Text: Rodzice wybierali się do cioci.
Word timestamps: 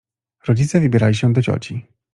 Rodzice 0.45 0.79
wybierali 0.81 1.15
się 1.15 1.33
do 1.33 1.41
cioci. 1.41 1.85